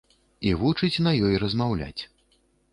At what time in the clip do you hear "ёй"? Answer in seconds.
1.29-1.39